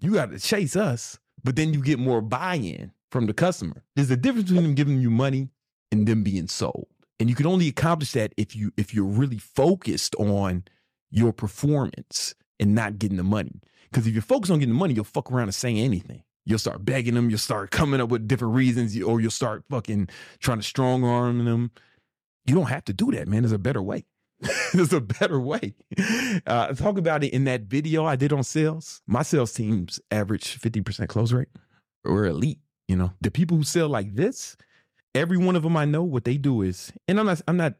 You 0.00 0.14
got 0.14 0.32
to 0.32 0.40
chase 0.40 0.74
us, 0.74 1.20
but 1.44 1.54
then 1.54 1.72
you 1.72 1.80
get 1.80 2.00
more 2.00 2.20
buy-in 2.20 2.90
from 3.12 3.26
the 3.26 3.34
customer. 3.34 3.84
There's 3.94 4.10
a 4.10 4.16
difference 4.16 4.48
between 4.48 4.64
them 4.64 4.74
giving 4.74 5.00
you 5.00 5.10
money 5.10 5.50
and 5.92 6.08
them 6.08 6.24
being 6.24 6.48
sold. 6.48 6.88
And 7.20 7.28
you 7.28 7.36
can 7.36 7.46
only 7.46 7.68
accomplish 7.68 8.12
that 8.12 8.32
if 8.36 8.56
you 8.56 8.72
if 8.76 8.92
you're 8.92 9.04
really 9.04 9.38
focused 9.38 10.16
on 10.16 10.64
your 11.12 11.32
performance 11.32 12.34
and 12.58 12.74
not 12.74 12.98
getting 12.98 13.18
the 13.18 13.22
money. 13.22 13.60
Because 13.90 14.08
if 14.08 14.12
you're 14.12 14.22
focused 14.22 14.50
on 14.50 14.58
getting 14.58 14.74
the 14.74 14.78
money, 14.78 14.94
you'll 14.94 15.04
fuck 15.04 15.30
around 15.30 15.44
and 15.44 15.54
say 15.54 15.76
anything. 15.76 16.24
You'll 16.44 16.58
start 16.58 16.84
begging 16.84 17.14
them. 17.14 17.30
You'll 17.30 17.38
start 17.38 17.70
coming 17.70 18.00
up 18.00 18.08
with 18.08 18.26
different 18.26 18.54
reasons, 18.54 19.00
or 19.00 19.20
you'll 19.20 19.30
start 19.30 19.64
fucking 19.70 20.08
trying 20.40 20.58
to 20.58 20.64
strong 20.64 21.04
arm 21.04 21.44
them. 21.44 21.70
You 22.46 22.54
don't 22.54 22.68
have 22.68 22.84
to 22.86 22.92
do 22.92 23.12
that, 23.12 23.28
man. 23.28 23.42
There's 23.42 23.52
a 23.52 23.58
better 23.58 23.82
way. 23.82 24.04
There's 24.72 24.92
a 24.92 25.00
better 25.00 25.38
way. 25.38 25.74
Uh, 26.46 26.74
talk 26.74 26.98
about 26.98 27.22
it 27.22 27.32
in 27.32 27.44
that 27.44 27.62
video 27.62 28.04
I 28.04 28.16
did 28.16 28.32
on 28.32 28.42
sales. 28.42 29.00
My 29.06 29.22
sales 29.22 29.52
teams 29.52 30.00
average 30.10 30.60
50% 30.60 31.08
close 31.08 31.32
rate. 31.32 31.48
We're 32.04 32.26
elite. 32.26 32.58
You 32.88 32.96
know, 32.96 33.12
the 33.20 33.30
people 33.30 33.56
who 33.56 33.62
sell 33.62 33.88
like 33.88 34.16
this, 34.16 34.56
every 35.14 35.38
one 35.38 35.54
of 35.54 35.62
them 35.62 35.76
I 35.76 35.84
know, 35.84 36.02
what 36.02 36.24
they 36.24 36.36
do 36.36 36.62
is, 36.62 36.92
and 37.06 37.20
I'm 37.20 37.26
not, 37.26 37.40
I'm 37.46 37.56
not 37.56 37.74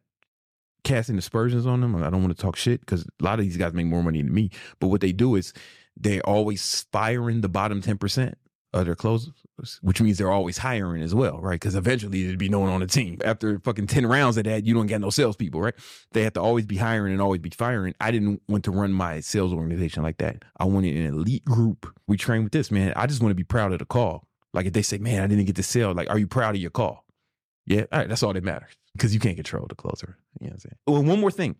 casting 0.84 1.18
aspersions 1.18 1.66
on 1.66 1.80
them. 1.80 1.96
I 1.96 2.10
don't 2.10 2.22
want 2.22 2.36
to 2.36 2.40
talk 2.40 2.56
shit 2.56 2.80
because 2.80 3.02
a 3.02 3.24
lot 3.24 3.40
of 3.40 3.44
these 3.44 3.56
guys 3.56 3.72
make 3.72 3.86
more 3.86 4.02
money 4.02 4.22
than 4.22 4.32
me. 4.32 4.50
But 4.78 4.88
what 4.88 5.00
they 5.00 5.12
do 5.12 5.34
is 5.34 5.52
they're 5.96 6.20
always 6.22 6.86
firing 6.92 7.40
the 7.40 7.48
bottom 7.48 7.82
10% 7.82 8.34
other 8.74 8.94
closers, 8.94 9.34
which 9.82 10.00
means 10.00 10.18
they're 10.18 10.30
always 10.30 10.58
hiring 10.58 11.02
as 11.02 11.14
well, 11.14 11.40
right? 11.40 11.60
Because 11.60 11.74
eventually 11.74 12.26
there'd 12.26 12.38
be 12.38 12.48
no 12.48 12.60
one 12.60 12.70
on 12.70 12.80
the 12.80 12.86
team. 12.86 13.18
After 13.24 13.58
fucking 13.58 13.86
10 13.86 14.06
rounds 14.06 14.36
of 14.36 14.44
that, 14.44 14.64
you 14.64 14.74
don't 14.74 14.86
get 14.86 15.00
no 15.00 15.10
salespeople, 15.10 15.60
right? 15.60 15.74
They 16.12 16.22
have 16.22 16.32
to 16.34 16.40
always 16.40 16.64
be 16.64 16.76
hiring 16.76 17.12
and 17.12 17.20
always 17.20 17.40
be 17.40 17.50
firing. 17.50 17.94
I 18.00 18.10
didn't 18.10 18.40
want 18.48 18.64
to 18.64 18.70
run 18.70 18.92
my 18.92 19.20
sales 19.20 19.52
organization 19.52 20.02
like 20.02 20.18
that. 20.18 20.44
I 20.58 20.64
wanted 20.64 20.96
an 20.96 21.06
elite 21.06 21.44
group. 21.44 21.92
We 22.06 22.16
train 22.16 22.44
with 22.44 22.52
this, 22.52 22.70
man. 22.70 22.92
I 22.96 23.06
just 23.06 23.20
want 23.20 23.30
to 23.30 23.36
be 23.36 23.44
proud 23.44 23.72
of 23.72 23.78
the 23.78 23.84
call. 23.84 24.26
Like 24.54 24.66
if 24.66 24.72
they 24.72 24.82
say, 24.82 24.98
man, 24.98 25.22
I 25.22 25.26
didn't 25.26 25.44
get 25.44 25.56
the 25.56 25.62
sale, 25.62 25.92
like, 25.92 26.10
are 26.10 26.18
you 26.18 26.26
proud 26.26 26.54
of 26.54 26.60
your 26.60 26.70
call? 26.70 27.04
Yeah, 27.66 27.84
all 27.92 28.00
right, 28.00 28.08
that's 28.08 28.22
all 28.22 28.32
that 28.32 28.42
matters 28.42 28.72
because 28.94 29.14
you 29.14 29.20
can't 29.20 29.36
control 29.36 29.66
the 29.68 29.74
closer. 29.74 30.18
You 30.40 30.46
know 30.46 30.50
what 30.50 30.54
I'm 30.54 30.58
saying? 30.60 30.76
Well, 30.86 31.02
one 31.04 31.20
more 31.20 31.30
thing. 31.30 31.56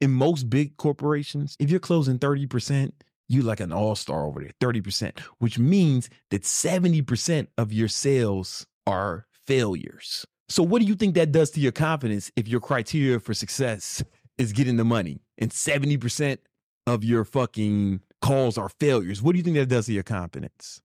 In 0.00 0.10
most 0.12 0.50
big 0.50 0.76
corporations, 0.76 1.56
if 1.58 1.70
you're 1.70 1.80
closing 1.80 2.18
30%, 2.18 2.92
you 3.28 3.42
like 3.42 3.60
an 3.60 3.72
all-star 3.72 4.24
over 4.24 4.40
there 4.40 4.52
30% 4.60 5.18
which 5.38 5.58
means 5.58 6.08
that 6.30 6.42
70% 6.42 7.48
of 7.58 7.72
your 7.72 7.88
sales 7.88 8.66
are 8.86 9.26
failures. 9.46 10.26
So 10.48 10.62
what 10.62 10.80
do 10.80 10.86
you 10.86 10.94
think 10.94 11.14
that 11.14 11.32
does 11.32 11.50
to 11.52 11.60
your 11.60 11.72
confidence 11.72 12.30
if 12.36 12.46
your 12.46 12.60
criteria 12.60 13.18
for 13.18 13.34
success 13.34 14.02
is 14.38 14.52
getting 14.52 14.76
the 14.76 14.84
money 14.84 15.22
and 15.38 15.50
70% 15.50 16.38
of 16.86 17.02
your 17.02 17.24
fucking 17.24 18.00
calls 18.22 18.56
are 18.56 18.68
failures? 18.68 19.22
What 19.22 19.32
do 19.32 19.38
you 19.38 19.44
think 19.44 19.56
that 19.56 19.66
does 19.66 19.86
to 19.86 19.92
your 19.92 20.04
confidence? 20.04 20.80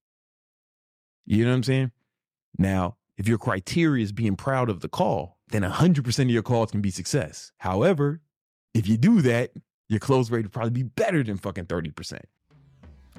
You 1.24 1.44
know 1.44 1.50
what 1.50 1.56
i'm 1.56 1.62
saying? 1.62 1.92
Now 2.58 2.96
if 3.16 3.28
your 3.28 3.38
criteria 3.38 4.02
is 4.02 4.12
being 4.12 4.36
proud 4.36 4.68
of 4.68 4.80
the 4.80 4.88
call 4.88 5.38
then 5.48 5.62
100% 5.62 6.18
of 6.18 6.30
your 6.30 6.42
calls 6.42 6.70
can 6.70 6.80
be 6.80 6.90
success. 6.90 7.52
However 7.58 8.20
if 8.74 8.88
you 8.88 8.96
do 8.96 9.20
that 9.20 9.52
your 9.92 10.00
close 10.00 10.30
rate 10.30 10.42
would 10.42 10.52
probably 10.52 10.70
be 10.70 10.82
better 10.82 11.22
than 11.22 11.36
fucking 11.36 11.66
30%. 11.66 12.18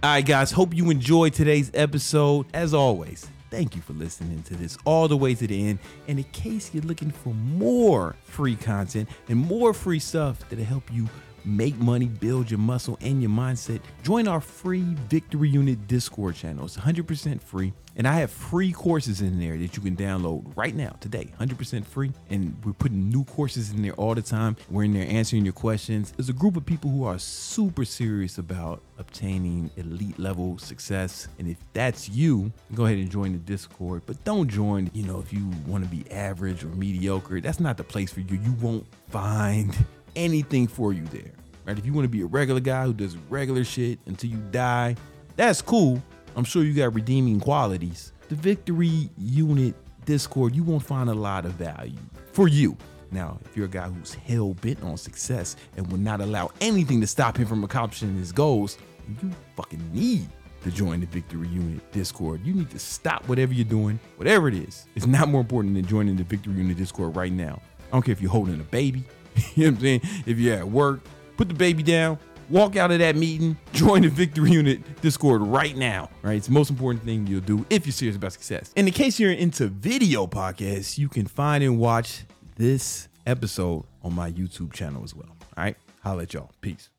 All 0.02 0.10
right, 0.10 0.26
guys, 0.26 0.52
hope 0.52 0.76
you 0.76 0.90
enjoyed 0.90 1.34
today's 1.34 1.70
episode. 1.74 2.48
As 2.54 2.74
always, 2.74 3.30
thank 3.52 3.76
you 3.76 3.82
for 3.82 3.94
listening 3.94 4.42
to 4.44 4.56
this 4.56 4.78
all 4.84 5.08
the 5.08 5.16
way 5.16 5.36
to 5.36 5.48
the 5.48 5.70
end. 5.70 5.80
And 6.08 6.18
in 6.18 6.26
case 6.26 6.72
you're 6.74 6.84
looking 6.84 7.12
for 7.12 7.34
more 7.34 8.16
free 8.26 8.56
content 8.56 9.08
and 9.30 9.38
more 9.38 9.74
free 9.74 10.00
stuff 10.00 10.40
that'll 10.50 10.66
help 10.66 10.92
you 10.92 11.08
make 11.46 11.78
money, 11.78 12.06
build 12.08 12.50
your 12.50 12.60
muscle 12.60 12.98
and 13.02 13.22
your 13.22 13.32
mindset, 13.32 13.82
join 14.04 14.28
our 14.28 14.42
free 14.42 14.96
Victory 15.10 15.50
Unit 15.50 15.88
Discord 15.88 16.36
channel. 16.36 16.66
It's 16.66 16.78
100% 16.78 17.42
free. 17.42 17.74
And 17.96 18.08
I 18.08 18.16
have 18.16 18.32
free 18.32 18.72
courses 18.72 19.22
in 19.22 19.40
there 19.40 19.56
that 19.56 19.78
you 19.78 19.84
can 19.84 19.96
download 19.96 20.52
right 20.58 20.74
now, 20.74 20.96
today, 21.00 21.30
100% 21.40 21.86
free. 21.86 22.12
And 22.30 22.56
we're 22.66 22.74
putting 22.74 23.10
new 23.10 23.24
courses 23.24 23.72
in 23.72 23.84
there 23.84 23.94
all 23.94 24.16
the 24.16 24.22
time. 24.22 24.56
We're 24.70 24.86
in 24.86 24.94
there 24.94 25.08
answering 25.08 25.44
your 25.46 25.54
questions. 25.54 26.12
There's 26.12 26.30
a 26.30 26.34
group 26.34 26.58
of 26.58 26.66
people 26.66 26.90
who 26.90 27.06
are 27.06 27.20
super 27.20 27.86
serious 27.86 28.40
about 28.40 28.82
obtaining 28.98 29.70
elite 29.78 30.18
level 30.18 30.58
success. 30.58 31.28
And 31.38 31.48
if 31.48 31.58
that's 31.74 32.10
you, 32.10 32.52
go 32.74 32.86
ahead 32.86 32.98
and 32.98 33.12
join 33.12 33.34
the 33.34 33.40
Discord. 33.40 34.02
But 34.08 34.24
don't 34.24 34.48
join, 34.48 34.90
you 34.94 35.04
know, 35.04 35.20
if 35.20 35.32
you 35.32 35.52
want 35.68 35.84
to 35.84 35.90
be 35.90 36.10
average 36.12 36.64
or 36.64 36.70
mediocre. 36.70 37.42
That's 37.42 37.60
not 37.60 37.78
the 37.78 37.84
place 37.84 38.12
for 38.12 38.22
you. 38.22 38.40
You 38.44 38.54
won't 38.54 38.88
find 39.10 39.76
anything 40.16 40.68
for 40.68 40.94
you 40.94 41.04
there. 41.06 41.32
Right? 41.66 41.78
If 41.78 41.86
you 41.86 41.94
want 41.94 42.06
to 42.06 42.10
be 42.10 42.22
a 42.22 42.26
regular 42.26 42.60
guy 42.60 42.86
who 42.86 42.94
does 42.94 43.16
regular 43.30 43.64
shit 43.64 44.00
until 44.06 44.30
you 44.30 44.38
die, 44.52 44.96
that's 45.36 45.62
cool. 45.62 46.02
I'm 46.36 46.44
sure 46.44 46.64
you 46.64 46.74
got 46.74 46.94
redeeming 46.94 47.40
qualities. 47.40 48.12
The 48.30 48.36
Victory 48.36 49.10
Unit 49.18 49.76
Discord, 50.06 50.56
you 50.56 50.64
won't 50.64 50.84
find 50.84 51.10
a 51.10 51.14
lot 51.14 51.46
of 51.46 51.54
value 51.54 52.00
for 52.32 52.48
you. 52.48 52.78
Now, 53.12 53.40
if 53.46 53.56
you're 53.56 53.68
a 53.68 53.70
guy 53.70 53.88
who's 53.88 54.14
hell 54.14 54.56
bent 54.56 54.82
on 54.84 54.98
success 54.98 55.56
and 55.78 55.90
will 55.92 56.00
not 56.00 56.20
allow 56.20 56.50
anything 56.62 57.00
to 57.02 57.08
stop 57.08 57.38
him 57.38 57.46
from 57.46 57.64
accomplishing 57.64 58.18
his 58.18 58.32
goals, 58.32 58.78
you 59.22 59.30
fucking 59.56 59.88
need 59.94 60.28
to 60.64 60.72
join 60.72 61.02
the 61.02 61.06
Victory 61.06 61.48
Unit 61.50 61.92
Discord. 61.92 62.42
You 62.44 62.54
need 62.54 62.72
to 62.72 62.80
stop 62.80 63.28
whatever 63.28 63.54
you're 63.54 63.66
doing, 63.66 64.00
whatever 64.16 64.48
it 64.48 64.56
is. 64.56 64.88
It's 64.96 65.06
not 65.06 65.28
more 65.30 65.42
important 65.42 65.76
than 65.76 65.86
joining 65.86 66.16
the 66.16 66.24
Victory 66.24 66.54
Unit 66.54 66.78
Discord 66.78 67.16
right 67.16 67.32
now. 67.32 67.62
I 67.90 67.92
don't 67.92 68.02
care 68.02 68.14
if 68.14 68.22
you're 68.22 68.32
holding 68.32 68.60
a 68.60 68.64
baby, 68.64 69.04
you 69.56 69.66
know 69.66 69.72
what 69.72 69.78
I'm 69.78 69.82
saying? 69.82 70.02
If 70.26 70.40
you're 70.40 70.56
at 70.56 70.68
work, 70.68 71.02
put 71.38 71.48
the 71.48 71.54
baby 71.56 71.84
down, 71.84 72.18
walk 72.50 72.76
out 72.76 72.92
of 72.92 73.00
that 73.00 73.16
meeting, 73.16 73.58
join 73.74 74.02
the 74.02 74.10
Victory 74.10 74.52
Unit 74.52 75.02
Discord 75.02 75.42
right 75.42 75.76
now. 75.76 76.10
Right? 76.22 76.38
It's 76.38 76.48
the 76.48 76.54
most 76.54 76.70
important 76.70 77.04
thing 77.04 77.28
you'll 77.28 77.42
do 77.42 77.66
if 77.70 77.86
you're 77.86 77.94
serious 77.94 78.16
about 78.16 78.34
success. 78.34 78.72
In 78.76 78.90
case 78.92 79.20
you're 79.20 79.32
into 79.32 79.68
video 79.68 80.28
podcasts, 80.28 80.98
you 80.98 81.10
can 81.10 81.26
find 81.26 81.64
and 81.64 81.80
watch 81.80 82.26
this 82.56 83.08
episode 83.26 83.86
on 84.04 84.14
my 84.14 84.32
YouTube 84.32 84.74
channel 84.74 85.04
as 85.04 85.16
well. 85.16 85.30
All 85.58 85.64
right. 85.64 85.78
Holla 86.02 86.24
at 86.24 86.34
y'all. 86.34 86.52
Peace. 86.62 86.93